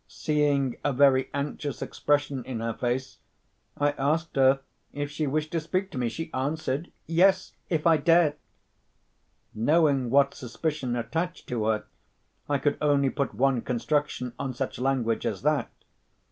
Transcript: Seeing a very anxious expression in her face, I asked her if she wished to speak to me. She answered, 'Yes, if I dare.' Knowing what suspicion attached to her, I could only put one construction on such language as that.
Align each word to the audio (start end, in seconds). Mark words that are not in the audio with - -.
Seeing 0.07 0.77
a 0.83 0.91
very 0.93 1.29
anxious 1.31 1.79
expression 1.79 2.43
in 2.43 2.59
her 2.59 2.73
face, 2.73 3.19
I 3.77 3.91
asked 3.99 4.35
her 4.35 4.61
if 4.91 5.11
she 5.11 5.27
wished 5.27 5.51
to 5.51 5.59
speak 5.59 5.91
to 5.91 5.99
me. 5.99 6.09
She 6.09 6.33
answered, 6.33 6.91
'Yes, 7.05 7.53
if 7.69 7.85
I 7.85 7.97
dare.' 7.97 8.33
Knowing 9.53 10.09
what 10.09 10.33
suspicion 10.33 10.95
attached 10.95 11.45
to 11.49 11.65
her, 11.65 11.83
I 12.49 12.57
could 12.57 12.79
only 12.81 13.11
put 13.11 13.35
one 13.35 13.61
construction 13.61 14.33
on 14.39 14.55
such 14.55 14.79
language 14.79 15.23
as 15.27 15.43
that. 15.43 15.69